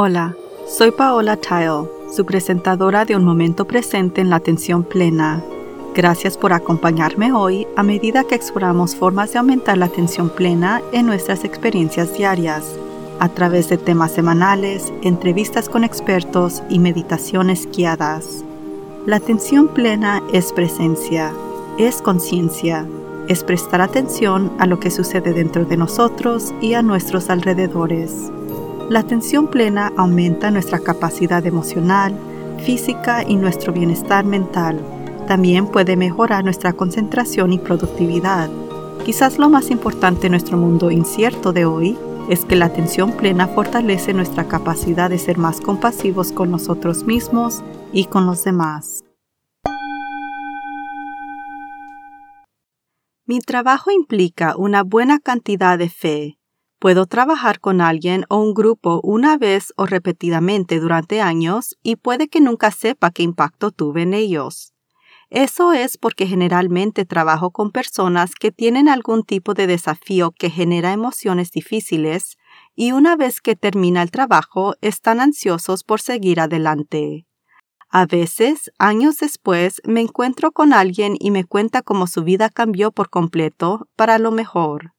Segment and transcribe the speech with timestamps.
[0.00, 0.36] Hola,
[0.68, 5.42] soy Paola Tile, su presentadora de Un Momento Presente en la Atención Plena.
[5.92, 11.06] Gracias por acompañarme hoy a medida que exploramos formas de aumentar la atención plena en
[11.06, 12.78] nuestras experiencias diarias,
[13.18, 18.44] a través de temas semanales, entrevistas con expertos y meditaciones guiadas.
[19.04, 21.32] La atención plena es presencia,
[21.76, 22.86] es conciencia,
[23.26, 28.30] es prestar atención a lo que sucede dentro de nosotros y a nuestros alrededores.
[28.88, 32.18] La atención plena aumenta nuestra capacidad emocional,
[32.64, 34.80] física y nuestro bienestar mental.
[35.26, 38.48] También puede mejorar nuestra concentración y productividad.
[39.04, 41.98] Quizás lo más importante en nuestro mundo incierto de hoy
[42.30, 47.62] es que la atención plena fortalece nuestra capacidad de ser más compasivos con nosotros mismos
[47.92, 49.04] y con los demás.
[53.26, 56.37] Mi trabajo implica una buena cantidad de fe,
[56.78, 62.28] Puedo trabajar con alguien o un grupo una vez o repetidamente durante años y puede
[62.28, 64.72] que nunca sepa qué impacto tuve en ellos.
[65.30, 70.92] Eso es porque generalmente trabajo con personas que tienen algún tipo de desafío que genera
[70.92, 72.38] emociones difíciles
[72.76, 77.26] y una vez que termina el trabajo están ansiosos por seguir adelante.
[77.90, 82.92] A veces, años después, me encuentro con alguien y me cuenta cómo su vida cambió
[82.92, 84.92] por completo para lo mejor.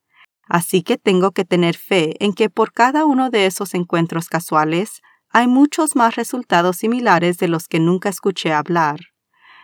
[0.49, 5.01] Así que tengo que tener fe en que por cada uno de esos encuentros casuales
[5.29, 8.99] hay muchos más resultados similares de los que nunca escuché hablar.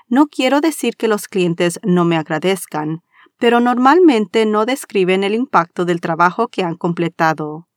[0.07, 3.01] No quiero decir que los clientes no me agradezcan,
[3.39, 7.67] pero normalmente no describen el impacto del trabajo que han completado.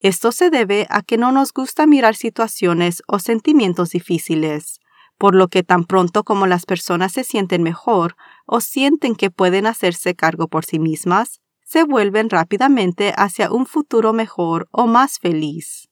[0.00, 4.80] Esto se debe a que no nos gusta mirar situaciones o sentimientos difíciles,
[5.18, 9.66] por lo que tan pronto como las personas se sienten mejor o sienten que pueden
[9.66, 11.40] hacerse cargo por sí mismas,
[11.74, 15.88] se vuelven rápidamente hacia un futuro mejor o más feliz.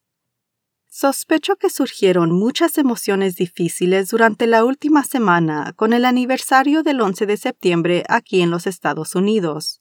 [0.88, 7.26] Sospecho que surgieron muchas emociones difíciles durante la última semana con el aniversario del 11
[7.26, 9.80] de septiembre aquí en los Estados Unidos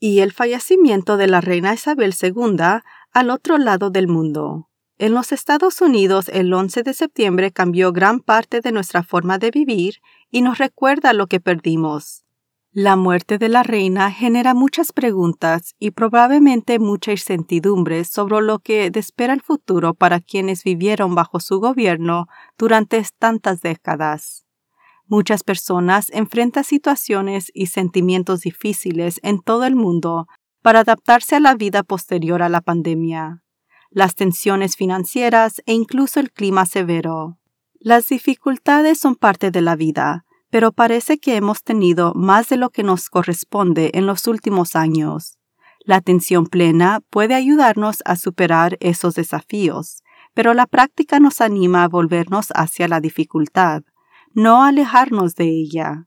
[0.00, 2.80] y el fallecimiento de la reina Isabel II
[3.12, 4.68] al otro lado del mundo.
[4.98, 9.52] En los Estados Unidos el 11 de septiembre cambió gran parte de nuestra forma de
[9.52, 12.25] vivir y nos recuerda lo que perdimos.
[12.78, 18.92] La muerte de la reina genera muchas preguntas y probablemente mucha incertidumbre sobre lo que
[18.94, 22.26] espera el futuro para quienes vivieron bajo su gobierno
[22.58, 24.44] durante tantas décadas.
[25.06, 30.26] Muchas personas enfrentan situaciones y sentimientos difíciles en todo el mundo
[30.60, 33.42] para adaptarse a la vida posterior a la pandemia,
[33.88, 37.38] las tensiones financieras e incluso el clima severo.
[37.80, 40.25] Las dificultades son parte de la vida,
[40.56, 45.38] pero parece que hemos tenido más de lo que nos corresponde en los últimos años.
[45.80, 50.02] La atención plena puede ayudarnos a superar esos desafíos,
[50.32, 53.82] pero la práctica nos anima a volvernos hacia la dificultad,
[54.32, 56.06] no alejarnos de ella.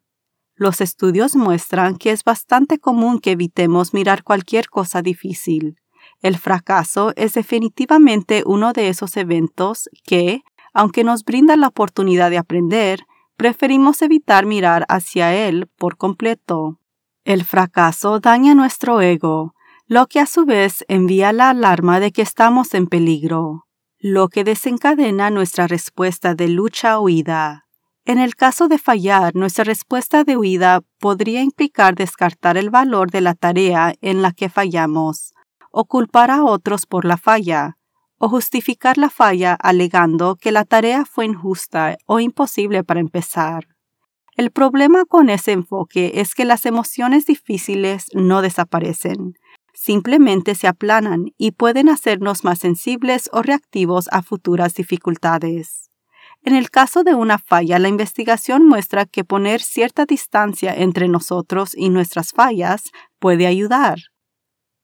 [0.56, 5.76] Los estudios muestran que es bastante común que evitemos mirar cualquier cosa difícil.
[6.24, 10.42] El fracaso es definitivamente uno de esos eventos que,
[10.74, 13.06] aunque nos brinda la oportunidad de aprender,
[13.40, 16.82] preferimos evitar mirar hacia él por completo.
[17.24, 19.56] El fracaso daña nuestro ego,
[19.88, 23.66] lo que a su vez envía la alarma de que estamos en peligro,
[23.98, 27.66] lo que desencadena nuestra respuesta de lucha huida.
[28.04, 33.22] En el caso de fallar, nuestra respuesta de huida podría implicar descartar el valor de
[33.22, 35.34] la tarea en la que fallamos,
[35.72, 37.78] o culpar a otros por la falla,
[38.20, 43.68] o justificar la falla alegando que la tarea fue injusta o imposible para empezar.
[44.36, 49.34] El problema con ese enfoque es que las emociones difíciles no desaparecen,
[49.74, 55.90] simplemente se aplanan y pueden hacernos más sensibles o reactivos a futuras dificultades.
[56.44, 61.76] En el caso de una falla, la investigación muestra que poner cierta distancia entre nosotros
[61.76, 64.00] y nuestras fallas puede ayudar.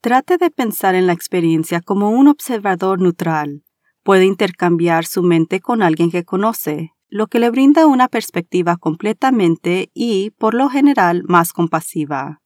[0.06, 3.64] Trate de pensar en la experiencia como un observador neutral.
[4.04, 9.90] Puede intercambiar su mente con alguien que conoce, lo que le brinda una perspectiva completamente
[9.96, 12.40] y, por lo general, más compasiva.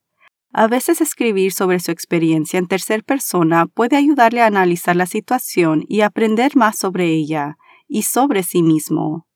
[0.53, 5.83] A veces escribir sobre su experiencia en tercera persona puede ayudarle a analizar la situación
[5.89, 7.57] y aprender más sobre ella
[7.89, 9.27] y sobre sí mismo.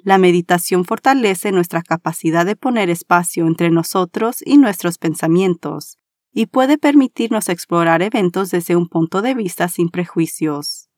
[0.00, 5.96] La meditación fortalece nuestra capacidad de poner espacio entre nosotros y nuestros pensamientos,
[6.32, 10.88] y puede permitirnos explorar eventos desde un punto de vista sin prejuicios.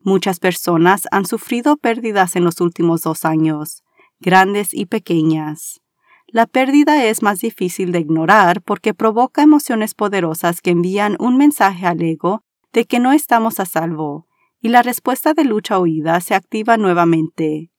[0.00, 3.82] Muchas personas han sufrido pérdidas en los últimos dos años,
[4.20, 5.80] grandes y pequeñas.
[6.26, 11.86] La pérdida es más difícil de ignorar porque provoca emociones poderosas que envían un mensaje
[11.86, 12.42] al ego
[12.72, 14.26] de que no estamos a salvo,
[14.60, 17.70] y la respuesta de lucha huida se activa nuevamente.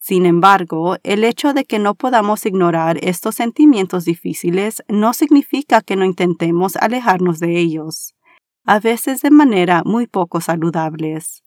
[0.00, 5.94] Sin embargo, el hecho de que no podamos ignorar estos sentimientos difíciles no significa que
[5.94, 8.14] no intentemos alejarnos de ellos,
[8.64, 11.42] a veces de manera muy poco saludables.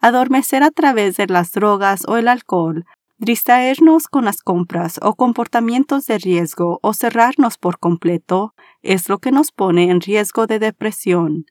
[0.00, 2.86] Adormecer a través de las drogas o el alcohol,
[3.18, 9.30] distraernos con las compras o comportamientos de riesgo o cerrarnos por completo es lo que
[9.30, 11.44] nos pone en riesgo de depresión,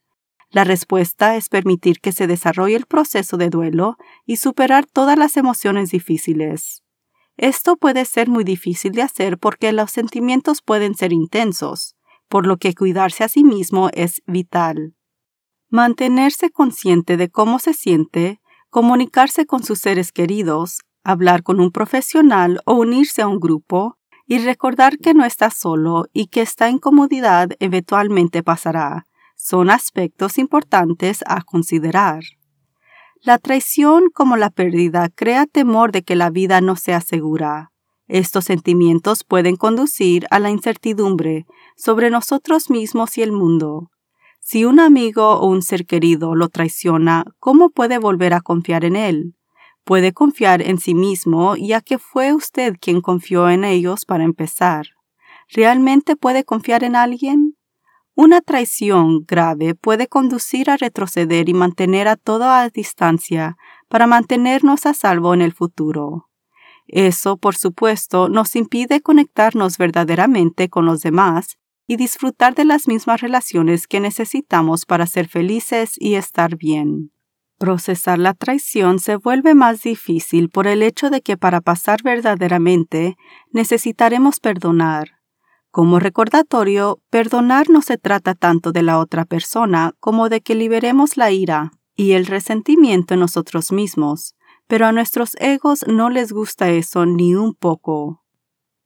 [0.51, 5.37] la respuesta es permitir que se desarrolle el proceso de duelo y superar todas las
[5.37, 6.83] emociones difíciles.
[7.37, 11.95] Esto puede ser muy difícil de hacer porque los sentimientos pueden ser intensos,
[12.27, 14.95] por lo que cuidarse a sí mismo es vital.
[15.69, 22.59] Mantenerse consciente de cómo se siente, comunicarse con sus seres queridos, hablar con un profesional
[22.65, 27.49] o unirse a un grupo, y recordar que no está solo y que esta incomodidad
[27.59, 29.07] eventualmente pasará,
[29.41, 32.23] son aspectos importantes a considerar.
[33.21, 37.71] La traición como la pérdida crea temor de que la vida no sea segura.
[38.07, 41.45] Estos sentimientos pueden conducir a la incertidumbre
[41.77, 43.89] sobre nosotros mismos y el mundo.
[44.41, 48.97] Si un amigo o un ser querido lo traiciona, ¿cómo puede volver a confiar en
[48.97, 49.35] él?
[49.85, 54.87] Puede confiar en sí mismo ya que fue usted quien confió en ellos para empezar.
[55.47, 57.58] ¿Realmente puede confiar en alguien?
[58.21, 63.55] Una traición grave puede conducir a retroceder y mantener a toda distancia
[63.87, 66.27] para mantenernos a salvo en el futuro.
[66.85, 73.21] Eso, por supuesto, nos impide conectarnos verdaderamente con los demás y disfrutar de las mismas
[73.21, 77.13] relaciones que necesitamos para ser felices y estar bien.
[77.57, 83.15] Procesar la traición se vuelve más difícil por el hecho de que para pasar verdaderamente
[83.53, 85.18] necesitaremos perdonar,
[85.71, 91.17] como recordatorio, perdonar no se trata tanto de la otra persona como de que liberemos
[91.17, 94.35] la ira y el resentimiento en nosotros mismos,
[94.67, 98.23] pero a nuestros egos no les gusta eso ni un poco.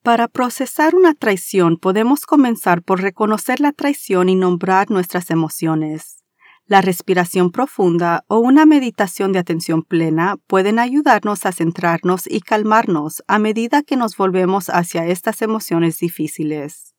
[0.01, 6.22] Para procesar una traición podemos comenzar por reconocer la traición y nombrar nuestras emociones.
[6.65, 13.21] La respiración profunda o una meditación de atención plena pueden ayudarnos a centrarnos y calmarnos
[13.27, 16.95] a medida que nos volvemos hacia estas emociones difíciles.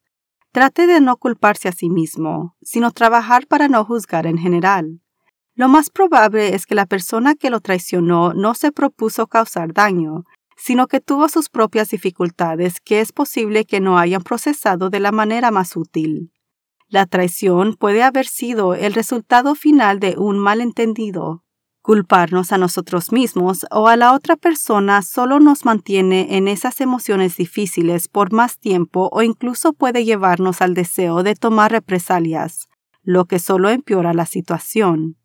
[0.52, 5.00] Trate de no culparse a sí mismo, sino trabajar para no juzgar en general.
[5.54, 10.24] Lo más probable es que la persona que lo traicionó no se propuso causar daño,
[10.56, 15.10] sino que tuvo sus propias dificultades que es posible que no hayan procesado de la
[15.10, 16.33] manera más útil.
[16.94, 21.42] La traición puede haber sido el resultado final de un malentendido.
[21.82, 27.36] Culparnos a nosotros mismos o a la otra persona solo nos mantiene en esas emociones
[27.36, 32.68] difíciles por más tiempo o incluso puede llevarnos al deseo de tomar represalias,
[33.02, 35.16] lo que solo empeora la situación.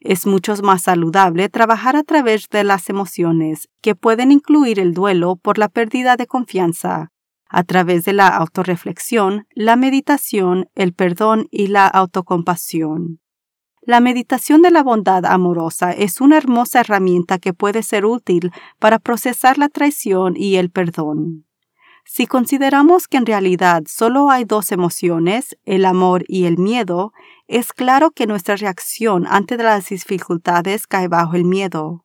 [0.00, 5.36] Es mucho más saludable trabajar a través de las emociones, que pueden incluir el duelo
[5.36, 7.11] por la pérdida de confianza,
[7.52, 13.20] a través de la autorreflexión, la meditación, el perdón y la autocompasión.
[13.82, 18.98] La meditación de la bondad amorosa es una hermosa herramienta que puede ser útil para
[18.98, 21.44] procesar la traición y el perdón.
[22.04, 27.12] Si consideramos que en realidad solo hay dos emociones, el amor y el miedo,
[27.48, 32.04] es claro que nuestra reacción ante las dificultades cae bajo el miedo.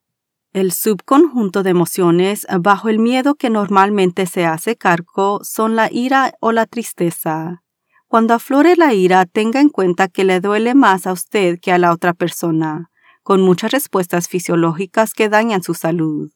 [0.57, 6.33] El subconjunto de emociones bajo el miedo que normalmente se hace cargo son la ira
[6.40, 7.61] o la tristeza.
[8.07, 11.78] Cuando aflore la ira, tenga en cuenta que le duele más a usted que a
[11.78, 12.90] la otra persona,
[13.21, 16.31] con muchas respuestas fisiológicas que dañan su salud.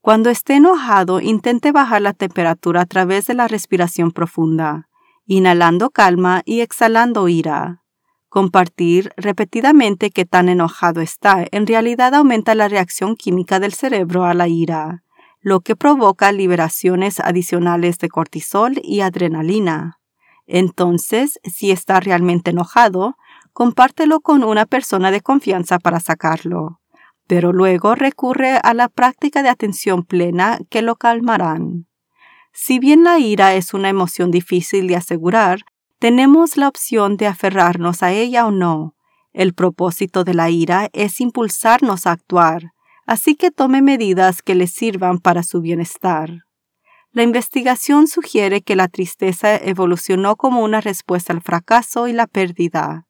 [0.00, 4.88] Cuando esté enojado, intente bajar la temperatura a través de la respiración profunda,
[5.26, 7.79] inhalando calma y exhalando ira.
[8.30, 14.34] Compartir repetidamente que tan enojado está en realidad aumenta la reacción química del cerebro a
[14.34, 15.02] la ira,
[15.40, 19.98] lo que provoca liberaciones adicionales de cortisol y adrenalina.
[20.46, 23.16] Entonces, si está realmente enojado,
[23.52, 26.80] compártelo con una persona de confianza para sacarlo,
[27.26, 31.88] pero luego recurre a la práctica de atención plena que lo calmarán.
[32.52, 35.64] Si bien la ira es una emoción difícil de asegurar,
[36.00, 38.94] tenemos la opción de aferrarnos a ella o no.
[39.34, 42.72] El propósito de la ira es impulsarnos a actuar,
[43.06, 46.46] así que tome medidas que le sirvan para su bienestar.
[47.12, 53.06] La investigación sugiere que la tristeza evolucionó como una respuesta al fracaso y la pérdida.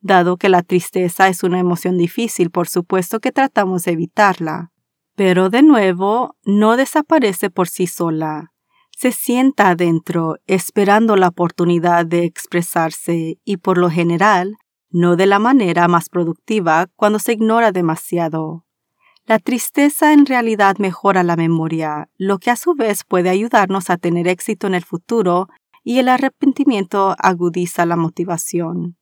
[0.00, 4.70] Dado que la tristeza es una emoción difícil, por supuesto que tratamos de evitarla.
[5.16, 8.53] Pero de nuevo, no desaparece por sí sola
[8.96, 14.56] se sienta adentro esperando la oportunidad de expresarse y por lo general
[14.90, 18.64] no de la manera más productiva cuando se ignora demasiado.
[19.26, 23.96] La tristeza en realidad mejora la memoria, lo que a su vez puede ayudarnos a
[23.96, 25.48] tener éxito en el futuro
[25.82, 28.96] y el arrepentimiento agudiza la motivación.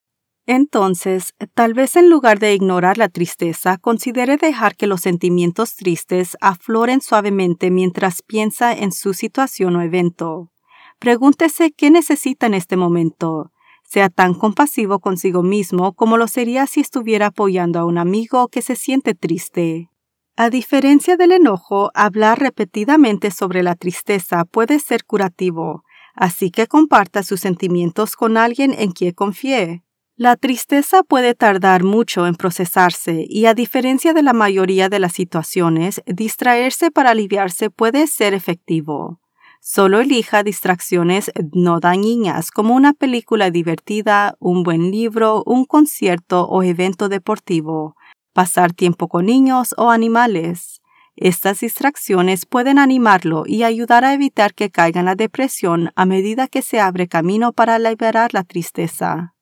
[0.47, 6.37] Entonces, tal vez en lugar de ignorar la tristeza, considere dejar que los sentimientos tristes
[6.41, 10.51] afloren suavemente mientras piensa en su situación o evento.
[10.99, 13.53] Pregúntese qué necesita en este momento.
[13.85, 18.63] Sea tan compasivo consigo mismo como lo sería si estuviera apoyando a un amigo que
[18.63, 19.91] se siente triste.
[20.37, 25.85] A diferencia del enojo, hablar repetidamente sobre la tristeza puede ser curativo,
[26.15, 29.83] así que comparta sus sentimientos con alguien en quien confíe.
[30.17, 35.15] La tristeza puede tardar mucho en procesarse y a diferencia de la mayoría de las
[35.15, 39.21] situaciones, distraerse para aliviarse puede ser efectivo.
[39.61, 46.63] Solo elija distracciones no dañinas como una película divertida, un buen libro, un concierto o
[46.63, 47.97] evento deportivo,
[48.35, 50.83] pasar tiempo con niños o animales.
[51.17, 56.49] Estas distracciones pueden animarlo y ayudar a evitar que caiga en la depresión a medida
[56.49, 59.33] que se abre camino para liberar la tristeza.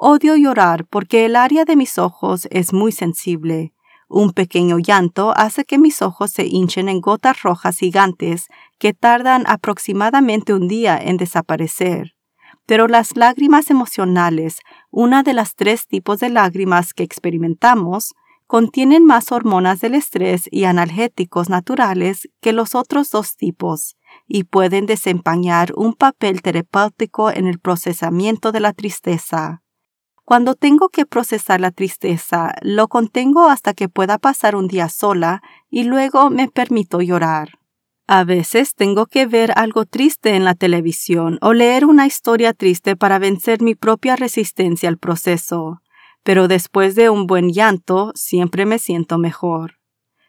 [0.00, 3.72] Odio llorar porque el área de mis ojos es muy sensible.
[4.08, 8.46] Un pequeño llanto hace que mis ojos se hinchen en gotas rojas gigantes
[8.78, 12.14] que tardan aproximadamente un día en desaparecer.
[12.64, 14.60] Pero las lágrimas emocionales,
[14.92, 18.14] una de las tres tipos de lágrimas que experimentamos,
[18.46, 23.96] contienen más hormonas del estrés y analgéticos naturales que los otros dos tipos
[24.28, 29.62] y pueden desempeñar un papel terapéutico en el procesamiento de la tristeza.
[30.28, 35.40] Cuando tengo que procesar la tristeza, lo contengo hasta que pueda pasar un día sola
[35.70, 37.52] y luego me permito llorar.
[38.06, 42.94] A veces tengo que ver algo triste en la televisión o leer una historia triste
[42.94, 45.80] para vencer mi propia resistencia al proceso,
[46.24, 49.78] pero después de un buen llanto siempre me siento mejor.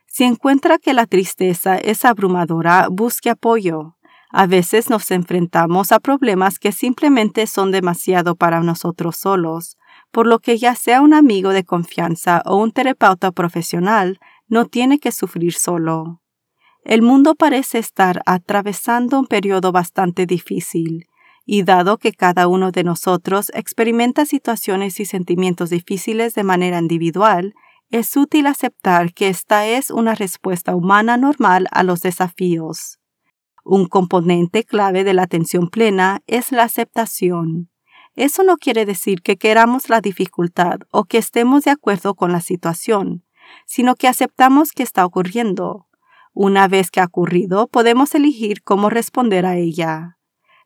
[0.08, 3.98] Si encuentra que la tristeza es abrumadora, busque apoyo.
[4.32, 9.75] A veces nos enfrentamos a problemas que simplemente son demasiado para nosotros solos,
[10.12, 15.00] por lo que ya sea un amigo de confianza o un terapeuta profesional, no tiene
[15.00, 16.22] que sufrir solo.
[16.84, 21.08] El mundo parece estar atravesando un periodo bastante difícil,
[21.46, 27.54] y dado que cada uno de nosotros experimenta situaciones y sentimientos difíciles de manera individual,
[27.89, 33.00] es útil aceptar que esta es una respuesta humana normal a los desafíos.
[33.66, 37.70] Un componente clave de la atención plena es la aceptación.
[38.20, 42.42] Eso no quiere decir que queramos la dificultad o que estemos de acuerdo con la
[42.42, 43.24] situación,
[43.66, 45.88] sino que aceptamos que está ocurriendo.
[46.34, 50.18] Una vez que ha ocurrido, podemos elegir cómo responder a ella.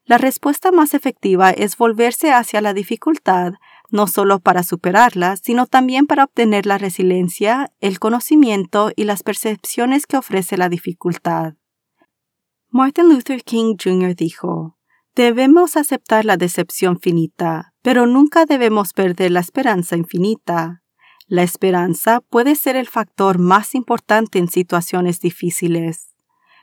[0.03, 3.53] La respuesta más efectiva es volverse hacia la dificultad,
[3.91, 10.07] no solo para superarla, sino también para obtener la resiliencia, el conocimiento y las percepciones
[10.07, 11.53] que ofrece la dificultad.
[12.69, 14.15] Martin Luther King Jr.
[14.15, 14.75] dijo,
[15.15, 20.81] Debemos aceptar la decepción finita, pero nunca debemos perder la esperanza infinita.
[21.27, 26.15] La esperanza puede ser el factor más importante en situaciones difíciles.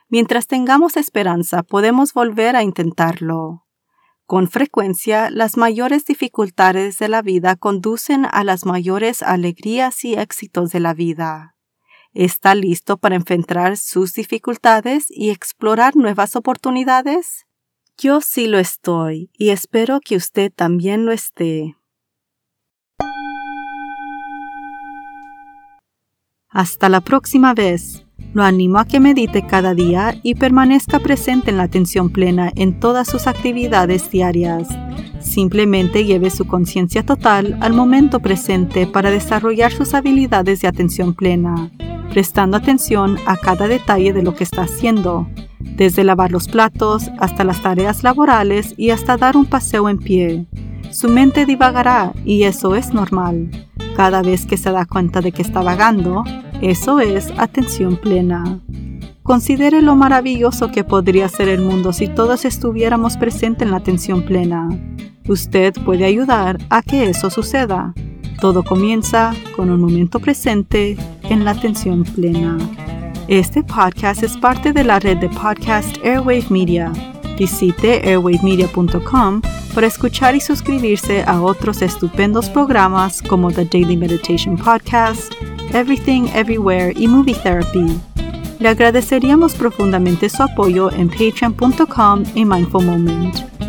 [0.09, 3.65] Mientras tengamos esperanza, podemos volver a intentarlo.
[4.25, 10.71] Con frecuencia, las mayores dificultades de la vida conducen a las mayores alegrías y éxitos
[10.71, 11.55] de la vida.
[12.13, 17.45] ¿Está listo para enfrentar sus dificultades y explorar nuevas oportunidades?
[18.03, 21.75] Yo sí lo estoy y espero que usted también lo esté.
[26.49, 28.03] Hasta la próxima vez.
[28.33, 32.79] Lo animo a que medite cada día y permanezca presente en la atención plena en
[32.79, 34.67] todas sus actividades diarias.
[35.31, 41.71] Simplemente lleve su conciencia total al momento presente para desarrollar sus habilidades de atención plena,
[42.09, 45.25] prestando atención a cada detalle de lo que está haciendo
[45.81, 50.45] desde lavar los platos hasta las tareas laborales y hasta dar un paseo en pie.
[50.89, 53.49] Su mente divagará y eso es normal.
[53.95, 56.25] Cada vez que se da cuenta de que está vagando,
[56.61, 58.59] eso es atención plena.
[59.23, 64.23] Considere lo maravilloso que podría ser el mundo si todos estuviéramos presentes en la atención
[64.23, 64.67] plena.
[65.31, 67.93] Usted puede ayudar a que eso suceda.
[68.41, 72.57] Todo comienza con un momento presente en la atención plena.
[73.29, 76.91] Este podcast es parte de la red de podcast Airwave Media.
[77.37, 79.41] Visite airwavemedia.com
[79.73, 85.31] para escuchar y suscribirse a otros estupendos programas como The Daily Meditation Podcast,
[85.73, 87.87] Everything Everywhere y Movie Therapy.
[88.59, 93.60] Le agradeceríamos profundamente su apoyo en patreon.com y Mindful Moment.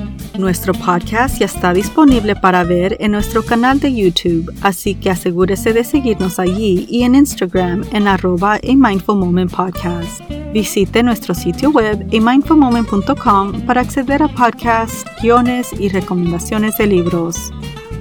[0.43, 5.73] Nuestro podcast ya está disponible para ver en nuestro canal de YouTube, así que asegúrese
[5.73, 10.21] de seguirnos allí y en Instagram en arroba a Mindful Moment Podcast.
[10.53, 17.53] Visite nuestro sitio web amindfulmoment.com para acceder a podcasts, guiones y recomendaciones de libros.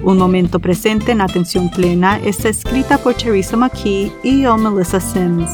[0.02, 5.48] Un momento presente en atención plena está escrita por Teresa McKee y yo, Melissa Sims.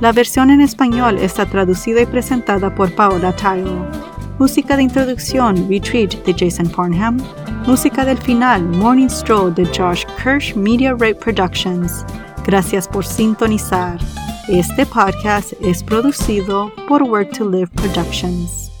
[0.00, 4.11] La versión en español está traducida y presentada por Paola Tile.
[4.42, 7.16] Música de introducción, Retreat de Jason Farnham.
[7.64, 12.04] Música del final, Morning Stroll de Josh Kirsch Media Rate Productions.
[12.44, 14.00] Gracias por sintonizar.
[14.48, 18.71] Este podcast es producido por Work to Live Productions.